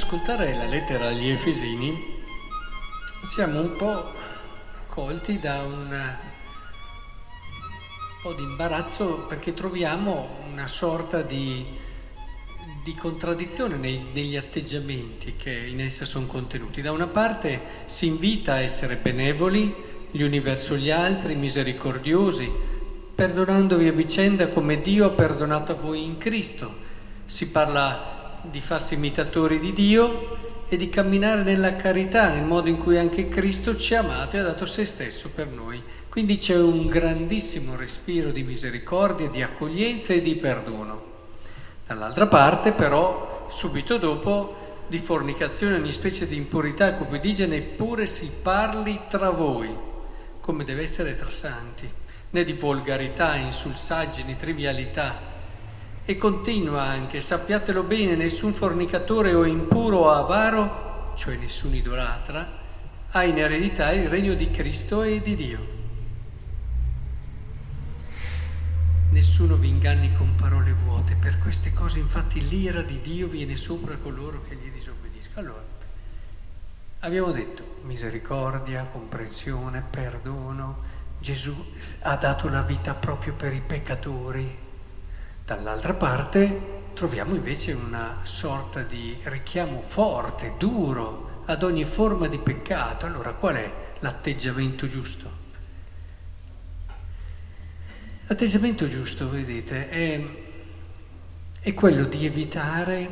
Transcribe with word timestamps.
Nell'ascoltare 0.00 0.54
la 0.54 0.64
lettera 0.64 1.08
agli 1.08 1.28
Efesini 1.28 2.22
siamo 3.22 3.60
un 3.60 3.76
po' 3.76 4.10
colti 4.86 5.38
da 5.38 5.60
un 5.60 6.16
po' 8.22 8.32
di 8.32 8.42
imbarazzo 8.42 9.26
perché 9.28 9.52
troviamo 9.52 10.38
una 10.50 10.66
sorta 10.68 11.20
di, 11.20 11.66
di 12.82 12.94
contraddizione 12.94 13.76
nei, 13.76 14.06
negli 14.14 14.38
atteggiamenti 14.38 15.36
che 15.36 15.52
in 15.52 15.82
essa 15.82 16.06
sono 16.06 16.24
contenuti. 16.24 16.80
Da 16.80 16.92
una 16.92 17.08
parte 17.08 17.60
si 17.84 18.06
invita 18.06 18.54
a 18.54 18.60
essere 18.60 18.96
benevoli 18.96 19.74
gli 20.10 20.22
uni 20.22 20.40
verso 20.40 20.76
gli 20.76 20.90
altri, 20.90 21.34
misericordiosi, 21.34 22.50
perdonandovi 23.14 23.86
a 23.86 23.92
vicenda 23.92 24.48
come 24.48 24.80
Dio 24.80 25.04
ha 25.04 25.10
perdonato 25.10 25.72
a 25.72 25.74
voi 25.74 26.02
in 26.02 26.16
Cristo. 26.16 26.88
Si 27.26 27.50
parla 27.50 28.19
di 28.42 28.60
farsi 28.60 28.94
imitatori 28.94 29.58
di 29.58 29.72
Dio 29.72 30.38
e 30.68 30.76
di 30.76 30.88
camminare 30.88 31.42
nella 31.42 31.76
carità, 31.76 32.28
nel 32.28 32.44
modo 32.44 32.68
in 32.68 32.78
cui 32.78 32.96
anche 32.96 33.28
Cristo 33.28 33.76
ci 33.76 33.94
ha 33.94 34.00
amato 34.00 34.36
e 34.36 34.38
ha 34.38 34.44
dato 34.44 34.66
se 34.66 34.86
stesso 34.86 35.30
per 35.34 35.48
noi. 35.48 35.82
Quindi 36.08 36.38
c'è 36.38 36.56
un 36.56 36.86
grandissimo 36.86 37.76
respiro 37.76 38.30
di 38.30 38.42
misericordia, 38.42 39.28
di 39.28 39.42
accoglienza 39.42 40.12
e 40.12 40.22
di 40.22 40.36
perdono. 40.36 41.02
Dall'altra 41.86 42.26
parte, 42.26 42.72
però, 42.72 43.48
subito 43.50 43.96
dopo, 43.96 44.84
di 44.86 44.98
fornicazione, 44.98 45.76
ogni 45.76 45.92
specie 45.92 46.26
di 46.26 46.36
impurità 46.36 46.90
dice, 47.20 47.46
neppure 47.46 48.06
si 48.06 48.30
parli 48.42 49.00
tra 49.08 49.30
voi, 49.30 49.68
come 50.40 50.64
deve 50.64 50.82
essere 50.82 51.16
tra 51.16 51.30
santi, 51.30 51.88
né 52.30 52.44
di 52.44 52.52
volgarità, 52.52 53.34
insulsaggini, 53.36 54.36
trivialità 54.36 55.29
e 56.04 56.16
continua 56.16 56.82
anche, 56.82 57.20
sappiatelo 57.20 57.82
bene, 57.84 58.16
nessun 58.16 58.52
fornicatore 58.52 59.34
o 59.34 59.44
impuro 59.44 59.98
o 59.98 60.10
avaro, 60.10 61.12
cioè 61.16 61.36
nessun 61.36 61.74
idolatra, 61.74 62.58
ha 63.10 63.24
in 63.24 63.38
eredità 63.38 63.92
il 63.92 64.08
regno 64.08 64.34
di 64.34 64.50
Cristo 64.50 65.02
e 65.02 65.20
di 65.20 65.36
Dio. 65.36 65.78
Nessuno 69.10 69.56
vi 69.56 69.68
inganni 69.68 70.12
con 70.16 70.36
parole 70.36 70.72
vuote, 70.72 71.16
per 71.20 71.38
queste 71.38 71.72
cose 71.72 71.98
infatti 71.98 72.46
l'ira 72.48 72.82
di 72.82 73.00
Dio 73.00 73.26
viene 73.26 73.56
sopra 73.56 73.96
coloro 73.96 74.42
che 74.48 74.54
gli 74.54 74.70
disobbediscono. 74.70 75.46
Allora, 75.46 75.64
abbiamo 77.00 77.32
detto 77.32 77.78
misericordia, 77.82 78.88
comprensione, 78.90 79.82
perdono, 79.88 80.98
Gesù 81.18 81.54
ha 82.00 82.16
dato 82.16 82.48
la 82.48 82.62
vita 82.62 82.94
proprio 82.94 83.34
per 83.34 83.52
i 83.52 83.60
peccatori, 83.60 84.68
Dall'altra 85.50 85.94
parte 85.94 86.82
troviamo 86.94 87.34
invece 87.34 87.72
una 87.72 88.20
sorta 88.22 88.82
di 88.82 89.18
richiamo 89.24 89.82
forte, 89.82 90.54
duro 90.56 91.42
ad 91.46 91.64
ogni 91.64 91.84
forma 91.84 92.28
di 92.28 92.38
peccato. 92.38 93.06
Allora 93.06 93.32
qual 93.32 93.56
è 93.56 93.72
l'atteggiamento 93.98 94.86
giusto? 94.86 95.28
L'atteggiamento 98.28 98.86
giusto, 98.86 99.28
vedete, 99.28 99.88
è, 99.88 100.24
è 101.58 101.74
quello 101.74 102.04
di 102.04 102.26
evitare 102.26 103.08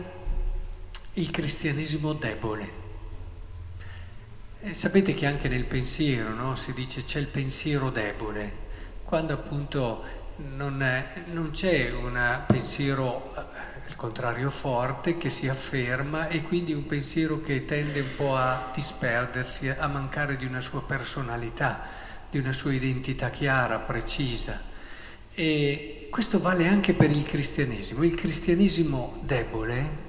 il 1.15 1.31
cristianesimo 1.33 2.13
debole. 2.13 2.71
E 4.61 4.75
sapete 4.75 5.13
che 5.13 5.27
anche 5.27 5.49
nel 5.49 5.65
pensiero 5.65 6.33
no, 6.33 6.55
si 6.55 6.73
dice 6.73 7.03
c'è 7.03 7.19
il 7.19 7.27
pensiero 7.27 7.91
debole, 7.91 8.53
quando 9.03 9.33
appunto 9.33 10.27
non, 10.39 11.05
non 11.33 11.51
c'è 11.51 11.91
un 11.91 12.43
pensiero, 12.47 13.33
al 13.35 13.97
contrario, 13.97 14.51
forte 14.51 15.19
che 15.19 15.31
si 15.31 15.49
afferma 15.49 16.29
e 16.29 16.43
quindi 16.43 16.73
un 16.73 16.87
pensiero 16.87 17.41
che 17.41 17.65
tende 17.65 18.01
un 18.01 18.15
po' 18.17 18.37
a 18.37 18.71
disperdersi, 18.75 19.69
a 19.69 19.87
mancare 19.89 20.37
di 20.37 20.45
una 20.45 20.61
sua 20.61 20.83
personalità, 20.83 21.83
di 22.31 22.39
una 22.39 22.53
sua 22.53 22.73
identità 22.73 23.31
chiara, 23.31 23.79
precisa. 23.79 24.61
E 25.35 26.09
questo 26.11 26.41
vale 26.41 26.67
anche 26.67 26.95
per 26.95 27.11
il 27.11 27.23
cristianesimo. 27.23 28.05
Il 28.05 28.15
cristianesimo 28.15 29.21
debole 29.23 30.07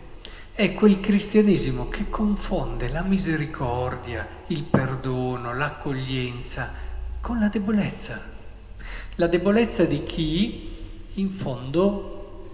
è 0.53 0.73
quel 0.73 0.99
cristianesimo 0.99 1.87
che 1.89 2.09
confonde 2.09 2.89
la 2.89 3.01
misericordia, 3.01 4.27
il 4.47 4.63
perdono, 4.63 5.55
l'accoglienza 5.55 6.87
con 7.21 7.39
la 7.39 7.47
debolezza 7.47 8.37
la 9.19 9.27
debolezza 9.27 9.83
di 9.83 10.05
chi 10.05 10.77
in 11.15 11.29
fondo 11.29 12.51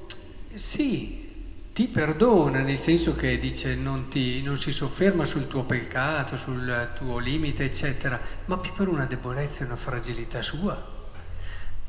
sì, 0.56 1.32
ti 1.74 1.88
perdona, 1.88 2.62
nel 2.62 2.80
senso 2.80 3.16
che 3.16 3.38
dice 3.38 3.76
non, 3.76 4.08
ti, 4.08 4.42
non 4.42 4.58
si 4.58 4.72
sofferma 4.72 5.26
sul 5.26 5.48
tuo 5.48 5.64
peccato, 5.64 6.38
sul 6.38 6.90
tuo 6.98 7.20
limite, 7.20 7.66
eccetera, 7.66 8.20
ma 8.46 8.58
più 8.58 8.74
per 8.74 8.88
una 8.88 9.06
debolezza 9.06 9.62
e 9.62 9.68
una 9.68 9.76
fragilità 9.76 10.42
sua, 10.42 10.84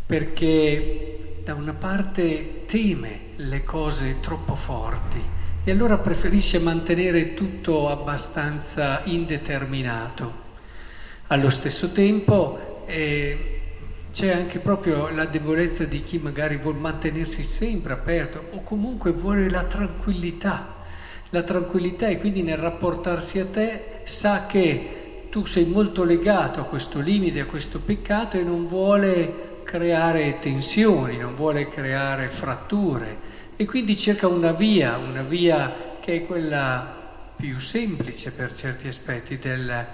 perché 0.05 1.39
da 1.43 1.55
una 1.55 1.73
parte 1.73 2.67
teme 2.67 3.21
le 3.37 3.65
cose 3.65 4.21
troppo 4.21 4.57
forti 4.57 5.23
e 5.65 5.71
allora 5.71 5.97
preferisce 5.97 6.59
mantenere 6.59 7.33
tutto 7.33 7.89
abbastanza 7.89 9.01
indeterminato. 9.05 10.45
Allo 11.29 11.49
stesso 11.49 11.93
tempo 11.93 12.85
eh, 12.87 13.56
c'è 14.17 14.33
anche 14.33 14.61
proprio 14.61 15.11
la 15.11 15.27
debolezza 15.27 15.85
di 15.85 16.03
chi 16.03 16.17
magari 16.17 16.57
vuole 16.57 16.79
mantenersi 16.79 17.43
sempre 17.43 17.93
aperto 17.93 18.47
o 18.53 18.63
comunque 18.63 19.13
vuole 19.13 19.51
la 19.51 19.65
tranquillità. 19.65 20.77
La 21.29 21.43
tranquillità 21.43 22.09
e 22.09 22.19
quindi 22.19 22.43
nel 22.43 22.57
rapportarsi 22.57 23.41
a 23.41 23.45
te 23.45 24.01
sa 24.05 24.47
che 24.47 25.27
tu 25.29 25.45
sei 25.45 25.67
molto 25.67 26.03
legato 26.03 26.61
a 26.61 26.65
questo 26.65 26.99
limite, 27.01 27.41
a 27.41 27.45
questo 27.45 27.79
peccato 27.79 28.39
e 28.39 28.43
non 28.43 28.67
vuole 28.67 29.61
creare 29.65 30.39
tensioni, 30.39 31.19
non 31.19 31.35
vuole 31.35 31.69
creare 31.69 32.31
fratture 32.31 33.19
e 33.55 33.67
quindi 33.67 33.99
cerca 33.99 34.29
una 34.29 34.53
via, 34.53 34.97
una 34.97 35.25
via 35.25 35.99
che 36.01 36.15
è 36.15 36.25
quella 36.25 37.05
più 37.37 37.61
semplice 37.61 38.33
per 38.33 38.55
certi 38.55 38.89
aspetti 38.89 39.37
del 39.37 39.87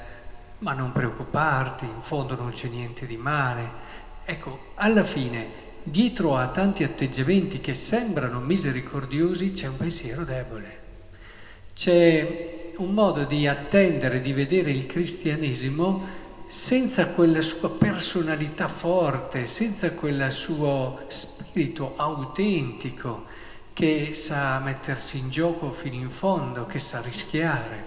ma 0.62 0.74
non 0.74 0.92
preoccuparti, 0.92 1.84
in 1.84 2.02
fondo 2.02 2.36
non 2.36 2.52
c'è 2.52 2.68
niente 2.68 3.04
di 3.04 3.16
male, 3.16 3.90
Ecco, 4.24 4.58
alla 4.74 5.02
fine, 5.02 5.46
dietro 5.82 6.36
a 6.36 6.48
tanti 6.48 6.84
atteggiamenti 6.84 7.60
che 7.60 7.74
sembrano 7.74 8.38
misericordiosi, 8.38 9.52
c'è 9.52 9.66
un 9.66 9.76
pensiero 9.76 10.24
debole. 10.24 10.80
C'è 11.74 12.74
un 12.76 12.94
modo 12.94 13.24
di 13.24 13.48
attendere, 13.48 14.20
di 14.20 14.32
vedere 14.32 14.70
il 14.70 14.86
cristianesimo 14.86 16.20
senza 16.46 17.08
quella 17.08 17.42
sua 17.42 17.70
personalità 17.70 18.68
forte, 18.68 19.46
senza 19.46 19.90
quel 19.92 20.30
suo 20.30 21.04
spirito 21.08 21.94
autentico 21.96 23.24
che 23.72 24.12
sa 24.14 24.60
mettersi 24.60 25.18
in 25.18 25.30
gioco 25.30 25.72
fino 25.72 25.94
in 25.94 26.10
fondo, 26.10 26.66
che 26.66 26.78
sa 26.78 27.00
rischiare. 27.00 27.86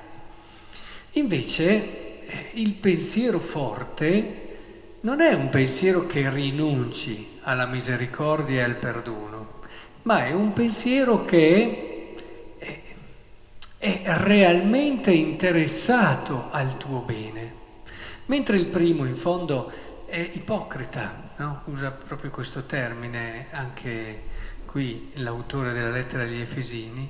Invece 1.11 2.25
eh, 2.27 2.49
il 2.55 2.73
pensiero 2.73 3.39
forte 3.39 4.44
non 5.05 5.21
è 5.21 5.33
un 5.33 5.49
pensiero 5.51 6.07
che 6.07 6.27
rinunci 6.31 7.37
alla 7.43 7.67
misericordia 7.67 8.61
e 8.61 8.63
al 8.63 8.75
perdono, 8.75 9.59
ma 10.01 10.25
è 10.25 10.33
un 10.33 10.51
pensiero 10.51 11.25
che 11.25 12.15
è, 12.57 12.81
è 13.77 14.01
realmente 14.17 15.11
interessato 15.11 16.47
al 16.49 16.77
tuo 16.77 17.01
bene. 17.01 17.53
Mentre 18.25 18.57
il 18.57 18.65
primo, 18.65 19.05
in 19.05 19.15
fondo, 19.15 19.71
è 20.07 20.17
ipocrita, 20.33 21.33
no? 21.35 21.61
usa 21.65 21.91
proprio 21.91 22.31
questo 22.31 22.63
termine 22.63 23.45
anche 23.51 24.23
qui 24.65 25.11
l'autore 25.17 25.71
della 25.73 25.91
lettera 25.91 26.23
agli 26.23 26.41
Efesini 26.41 27.07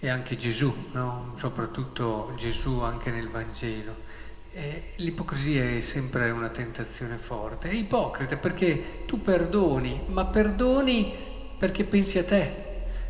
e 0.00 0.08
anche 0.08 0.38
Gesù, 0.38 0.74
no? 0.92 1.34
soprattutto 1.36 2.32
Gesù 2.38 2.80
anche 2.80 3.10
nel 3.10 3.28
Vangelo 3.28 4.12
eh, 4.54 4.82
l'ipocrisia 4.96 5.76
è 5.76 5.80
sempre 5.80 6.30
una 6.30 6.48
tentazione 6.48 7.16
forte. 7.16 7.68
È 7.68 7.74
ipocrita 7.74 8.36
perché 8.36 9.02
tu 9.04 9.20
perdoni, 9.20 10.02
ma 10.06 10.24
perdoni 10.26 11.12
perché 11.58 11.84
pensi 11.84 12.18
a 12.18 12.24
te, 12.24 12.50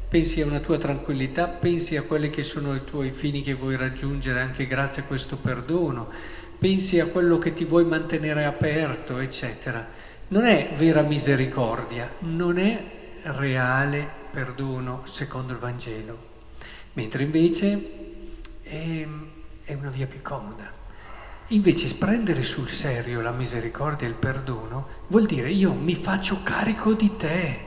pensi 0.09 0.41
a 0.41 0.47
una 0.47 0.61
tua 0.61 0.79
tranquillità, 0.79 1.47
pensi 1.47 1.97
a 1.97 2.03
quelli 2.03 2.31
che 2.31 2.43
sono 2.43 2.75
i 2.75 2.85
tuoi 2.85 3.11
fini 3.11 3.43
che 3.43 3.55
vuoi 3.55 3.77
raggiungere 3.77 4.41
anche 4.41 4.67
grazie 4.67 5.03
a 5.03 5.05
questo 5.05 5.37
perdono, 5.37 6.09
pensi 6.59 6.99
a 6.99 7.07
quello 7.07 7.39
che 7.39 7.53
ti 7.53 7.65
vuoi 7.65 7.85
mantenere 7.85 8.47
aperto, 8.47 9.19
eccetera. 9.19 9.87
Non 10.29 10.47
è 10.47 10.71
vera 10.77 11.03
misericordia, 11.03 12.11
non 12.21 12.59
è 12.59 12.83
reale 13.23 14.09
perdono 14.31 15.03
secondo 15.05 15.53
il 15.53 15.59
Vangelo, 15.59 16.19
mentre 16.95 17.23
invece 17.23 17.91
è, 18.63 19.07
è 19.65 19.75
una 19.75 19.91
via 19.91 20.07
più 20.07 20.23
comoda. 20.23 20.84
Invece 21.49 21.95
prendere 21.95 22.43
sul 22.43 22.71
serio 22.71 23.21
la 23.21 23.31
misericordia 23.31 24.07
e 24.07 24.11
il 24.11 24.17
perdono 24.17 24.87
vuol 25.09 25.27
dire 25.27 25.51
io 25.51 25.75
mi 25.75 25.95
faccio 25.95 26.41
carico 26.43 26.95
di 26.95 27.17
te, 27.19 27.59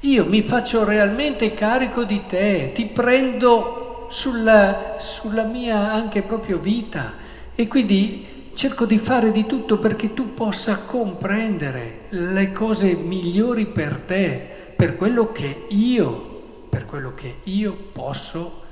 io 0.00 0.26
mi 0.26 0.42
faccio 0.42 0.84
realmente 0.84 1.54
carico 1.54 2.04
di 2.04 2.24
te, 2.26 2.72
ti 2.74 2.86
prendo 2.86 4.08
sulla, 4.10 4.96
sulla 4.98 5.44
mia 5.44 5.92
anche 5.92 6.22
proprio 6.22 6.58
vita. 6.58 7.14
E 7.54 7.66
quindi 7.66 8.50
cerco 8.54 8.84
di 8.84 8.98
fare 8.98 9.32
di 9.32 9.46
tutto 9.46 9.78
perché 9.78 10.12
tu 10.12 10.34
possa 10.34 10.80
comprendere 10.80 12.00
le 12.10 12.52
cose 12.52 12.94
migliori 12.94 13.66
per 13.66 14.02
te, 14.06 14.72
per 14.76 14.96
quello 14.96 15.32
che 15.32 15.64
io, 15.68 16.66
per 16.68 16.84
quello 16.84 17.14
che 17.14 17.36
io 17.44 17.72
posso 17.92 18.62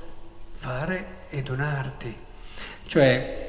fare 0.52 1.06
e 1.30 1.42
donarti. 1.42 2.14
Cioè, 2.86 3.43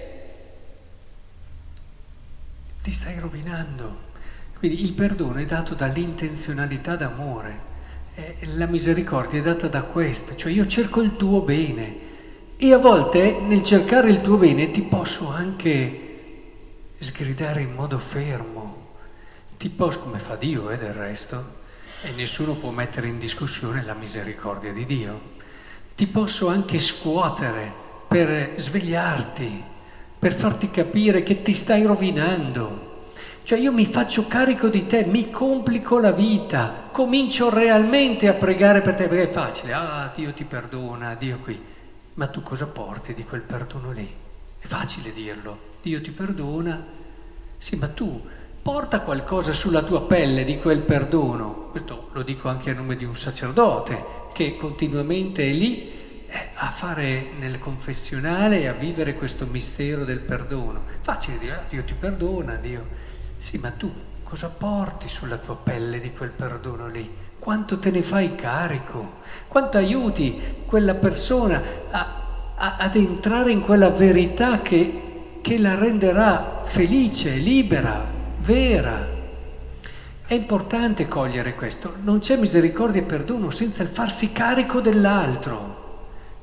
ti 2.86 2.92
stai 2.92 3.18
rovinando. 3.18 4.14
Quindi 4.60 4.84
il 4.84 4.94
perdono 4.94 5.40
è 5.40 5.46
dato 5.46 5.74
dall'intenzionalità 5.74 6.96
d'amore, 6.96 7.74
eh, 8.14 8.38
la 8.54 8.68
misericordia 8.68 9.40
è 9.40 9.42
data 9.42 9.68
da 9.68 9.82
questo, 9.82 10.36
cioè 10.36 10.52
io 10.52 10.68
cerco 10.68 11.02
il 11.02 11.16
tuo 11.16 11.42
bene 11.42 12.04
e 12.56 12.74
a 12.74 12.78
volte 12.78 13.40
nel 13.40 13.64
cercare 13.64 14.12
il 14.12 14.22
tuo 14.22 14.38
bene 14.38 14.70
ti 14.70 14.84
posso 14.84 15.30
anche 15.32 16.02
sgridare 17.00 17.64
in 17.64 17.74
modo 17.74 17.98
fermo, 17.98 18.94
ti 19.58 19.70
posso, 19.70 20.02
come 20.02 20.20
fa 20.20 20.36
Dio 20.36 20.70
eh, 20.70 20.78
del 20.78 20.94
resto, 20.94 21.64
e 22.04 22.12
nessuno 22.12 22.54
può 22.54 22.70
mettere 22.70 23.08
in 23.08 23.18
discussione 23.18 23.84
la 23.84 23.96
misericordia 23.96 24.72
di 24.72 24.86
Dio, 24.86 25.22
ti 25.96 26.06
posso 26.06 26.50
anche 26.50 26.78
scuotere 26.78 27.74
per 28.08 28.54
svegliarti, 28.58 29.74
per 30.26 30.34
farti 30.34 30.72
capire 30.72 31.22
che 31.22 31.44
ti 31.44 31.54
stai 31.54 31.84
rovinando 31.84 32.94
cioè 33.44 33.60
io 33.60 33.72
mi 33.72 33.86
faccio 33.86 34.26
carico 34.26 34.70
di 34.70 34.88
te, 34.88 35.06
mi 35.06 35.30
complico 35.30 36.00
la 36.00 36.12
vita, 36.12 36.90
comincio 36.92 37.52
realmente 37.52 38.28
a 38.28 38.34
pregare 38.34 38.82
per 38.82 38.96
te, 38.96 39.08
perché 39.08 39.30
è 39.30 39.32
facile, 39.32 39.74
ah 39.74 40.12
Dio 40.16 40.34
ti 40.34 40.44
perdona, 40.46 41.14
Dio 41.14 41.38
qui. 41.44 41.62
Ma 42.16 42.26
tu 42.26 42.42
cosa 42.42 42.66
porti 42.66 43.14
di 43.14 43.24
quel 43.24 43.42
perdono 43.42 43.92
lì? 43.92 44.12
È 44.58 44.66
facile 44.66 45.14
dirlo, 45.14 45.60
Dio 45.84 46.02
ti 46.02 46.10
perdona. 46.10 46.84
Sì, 47.60 47.76
ma 47.76 47.88
tu 47.90 48.20
porta 48.64 49.02
qualcosa 49.02 49.54
sulla 49.54 49.84
tua 49.84 50.08
pelle 50.08 50.44
di 50.44 50.58
quel 50.58 50.80
perdono. 50.80 51.68
Questo 51.70 52.10
lo 52.14 52.24
dico 52.24 52.50
anche 52.50 52.72
a 52.72 52.74
nome 52.74 52.96
di 52.96 53.06
un 53.06 53.16
sacerdote 53.16 54.04
che 54.34 54.58
continuamente 54.58 55.48
è 55.48 55.54
lì 55.54 55.95
a 56.56 56.72
fare 56.72 57.32
nel 57.40 57.60
confessionale 57.60 58.62
e 58.62 58.68
a 58.68 58.74
vivere 58.74 59.16
questo 59.16 59.46
mistero 59.46 60.04
del 60.04 60.20
perdono. 60.20 60.84
Facile 61.02 61.38
dire, 61.38 61.54
ah, 61.54 61.64
Dio 61.70 61.84
ti 61.84 61.94
perdona, 61.94 62.56
Dio 62.56 63.04
sì, 63.46 63.60
ma 63.60 63.70
tu 63.70 63.94
cosa 64.24 64.50
porti 64.50 65.08
sulla 65.08 65.38
tua 65.38 65.56
pelle 65.56 66.00
di 66.00 66.12
quel 66.12 66.32
perdono 66.32 66.88
lì? 66.88 67.08
Quanto 67.38 67.78
te 67.78 67.92
ne 67.92 68.02
fai 68.02 68.34
carico? 68.34 69.22
Quanto 69.48 69.78
aiuti 69.78 70.42
quella 70.66 70.96
persona 70.96 71.62
a, 71.92 72.54
a, 72.56 72.78
ad 72.78 72.96
entrare 72.96 73.52
in 73.52 73.62
quella 73.62 73.90
verità 73.90 74.64
che, 74.64 75.38
che 75.42 75.60
la 75.60 75.76
renderà 75.76 76.64
felice, 76.66 77.36
libera, 77.36 78.04
vera? 78.40 79.14
È 80.26 80.34
importante 80.34 81.08
cogliere 81.08 81.54
questo. 81.54 81.98
Non 82.02 82.18
c'è 82.18 82.36
misericordia 82.36 83.02
e 83.02 83.06
perdono 83.06 83.52
senza 83.52 83.84
il 83.84 83.90
farsi 83.90 84.32
carico 84.32 84.82
dell'altro. 84.82 85.85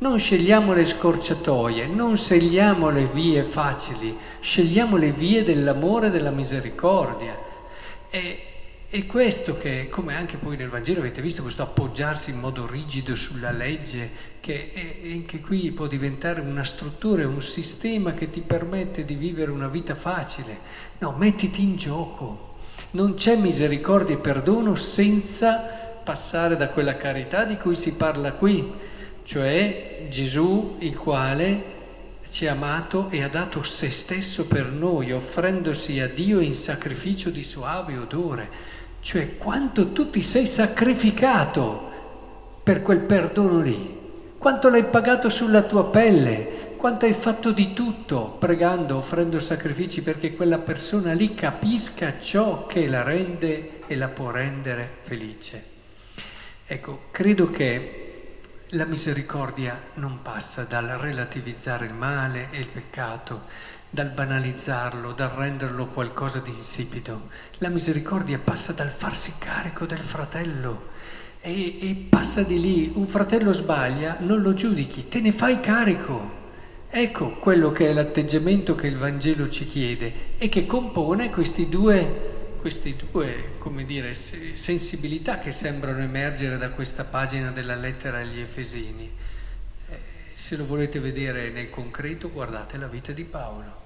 Non 0.03 0.19
scegliamo 0.19 0.73
le 0.73 0.85
scorciatoie, 0.85 1.87
non 1.87 2.17
scegliamo 2.17 2.91
le 2.91 3.05
vie 3.05 3.45
facili, 3.45 4.19
scegliamo 4.41 4.97
le 4.97 5.13
vie 5.13 5.45
dell'amore 5.45 6.09
e 6.09 6.11
della 6.11 6.33
misericordia. 6.33 7.39
E, 8.11 8.43
è 8.89 9.07
questo 9.07 9.57
che, 9.59 9.89
come 9.89 10.17
anche 10.17 10.39
poi 10.39 10.57
nel 10.57 10.71
Vangelo 10.71 10.99
avete 10.99 11.23
visto, 11.23 11.43
questo 11.43 11.63
appoggiarsi 11.63 12.33
in 12.33 12.41
modo 12.41 12.67
rigido 12.67 13.15
sulla 13.15 13.53
legge, 13.53 14.11
che 14.41 14.73
anche 15.05 15.39
qui 15.39 15.71
può 15.71 15.87
diventare 15.87 16.41
una 16.41 16.65
struttura, 16.65 17.25
un 17.29 17.41
sistema 17.41 18.13
che 18.13 18.29
ti 18.29 18.41
permette 18.41 19.05
di 19.05 19.15
vivere 19.15 19.53
una 19.53 19.69
vita 19.69 19.95
facile. 19.95 20.59
No, 20.99 21.15
mettiti 21.17 21.63
in 21.63 21.77
gioco. 21.77 22.57
Non 22.91 23.15
c'è 23.15 23.37
misericordia 23.37 24.17
e 24.17 24.19
perdono 24.19 24.75
senza 24.75 25.59
passare 26.03 26.57
da 26.57 26.71
quella 26.71 26.97
carità 26.97 27.45
di 27.45 27.57
cui 27.57 27.77
si 27.77 27.95
parla 27.95 28.33
qui 28.33 28.91
cioè 29.25 30.07
Gesù 30.09 30.77
il 30.81 30.97
quale 30.97 31.81
ci 32.31 32.47
ha 32.47 32.53
amato 32.53 33.09
e 33.11 33.23
ha 33.23 33.29
dato 33.29 33.63
se 33.63 33.91
stesso 33.91 34.47
per 34.47 34.67
noi, 34.67 35.13
offrendosi 35.13 36.01
a 36.01 36.09
Dio 36.09 36.41
in 36.41 36.55
sacrificio 36.55 37.29
di 37.29 37.45
suave 37.45 37.99
odore, 37.99 38.49
cioè 39.01 39.37
quanto 39.37 39.93
tu 39.93 40.09
ti 40.09 40.23
sei 40.23 40.47
sacrificato 40.47 41.91
per 42.63 42.81
quel 42.81 43.01
perdono 43.01 43.61
lì, 43.61 43.99
quanto 44.39 44.71
l'hai 44.71 44.85
pagato 44.85 45.29
sulla 45.29 45.63
tua 45.63 45.91
pelle, 45.91 46.71
quanto 46.79 47.05
hai 47.05 47.15
fatto 47.15 47.53
di 47.53 47.75
tutto 47.75 48.37
pregando, 48.39 48.97
offrendo 48.97 49.39
sacrifici 49.39 50.03
perché 50.03 50.35
quella 50.35 50.59
persona 50.59 51.13
lì 51.13 51.35
capisca 51.35 52.19
ciò 52.19 52.67
che 52.67 52.89
la 52.89 53.03
rende 53.03 53.81
e 53.87 53.95
la 53.95 54.09
può 54.09 54.31
rendere 54.31 54.89
felice. 55.03 55.65
Ecco, 56.67 57.03
credo 57.11 57.51
che 57.51 58.02
la 58.75 58.87
misericordia 58.87 59.79
non 59.95 60.21
passa 60.23 60.63
dal 60.63 60.87
relativizzare 60.87 61.85
il 61.85 61.93
male 61.93 62.49
e 62.53 62.59
il 62.59 62.69
peccato, 62.69 63.43
dal 63.91 64.09
banalizzarlo, 64.09 65.13
dal 65.13 65.29
renderlo 65.29 65.89
qualcosa 65.89 66.39
di 66.39 66.49
insipido. 66.51 67.29
La 67.59 67.69
misericordia 67.69 68.39
passa 68.43 68.73
dal 68.73 68.89
farsi 68.89 69.35
carico 69.37 69.85
del 69.85 70.01
fratello 70.01 70.89
e, 71.43 71.87
e 71.87 72.07
passa 72.09 72.45
di 72.45 72.59
lì. 72.59 72.93
Un 72.95 73.07
fratello 73.09 73.53
sbaglia, 73.53 74.17
non 74.21 74.41
lo 74.41 74.55
giudichi, 74.55 75.07
te 75.07 75.21
ne 75.21 75.33
fai 75.33 75.61
carico. 75.61 76.41
Ecco 76.89 77.33
quello 77.33 77.73
che 77.73 77.91
è 77.91 77.93
l'atteggiamento 77.93 78.75
che 78.75 78.87
il 78.87 78.97
Vangelo 78.97 79.51
ci 79.51 79.67
chiede 79.67 80.37
e 80.39 80.49
che 80.49 80.65
compone 80.65 81.29
questi 81.29 81.69
due 81.69 82.41
queste 82.63 82.95
due, 82.95 83.59
dire, 83.85 84.15
sensibilità 84.15 85.41
che 85.41 85.51
sembrano 85.51 85.99
emergere 85.99 86.59
da 86.59 86.71
questa 86.71 87.03
pagina 87.03 87.51
della 87.51 87.75
lettera 87.75 88.19
agli 88.19 88.39
Efesini. 88.39 89.11
Eh, 89.89 89.99
se 90.33 90.57
lo 90.57 90.65
volete 90.65 91.01
vedere 91.01 91.51
nel 91.51 91.71
concreto, 91.71 92.31
guardate 92.31 92.77
la 92.77 92.87
vita 92.87 93.11
di 93.11 93.25
Paolo. 93.25 93.81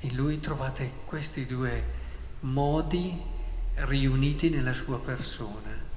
In 0.00 0.14
lui 0.14 0.38
trovate 0.38 0.90
questi 1.06 1.46
due 1.46 1.82
modi 2.40 3.18
riuniti 3.76 4.50
nella 4.50 4.74
sua 4.74 5.00
persona. 5.00 5.88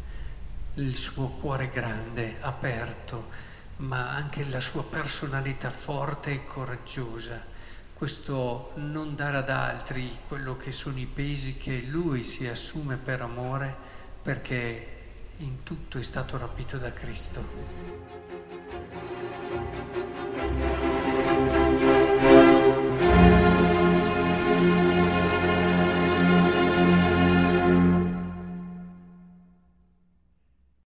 Il 0.76 0.96
suo 0.96 1.28
cuore 1.28 1.70
grande, 1.74 2.38
aperto, 2.40 3.32
ma 3.78 4.12
anche 4.12 4.46
la 4.46 4.62
sua 4.62 4.86
personalità 4.86 5.70
forte 5.70 6.32
e 6.32 6.46
coraggiosa 6.46 7.52
questo 8.04 8.72
non 8.76 9.16
dare 9.16 9.38
ad 9.38 9.50
altri 9.50 10.12
quello 10.28 10.58
che 10.58 10.74
sono 10.74 11.00
i 11.00 11.06
pesi 11.06 11.56
che 11.56 11.84
lui 11.88 12.26
si 12.26 12.46
assume 12.46 12.98
per 12.98 13.22
amore 13.22 13.74
perché 14.22 14.88
in 15.38 15.64
tutto 15.64 16.00
è 16.00 16.04
stato 16.04 16.38
rapito 16.38 16.76
da 16.78 16.92
Cristo. 16.92 17.42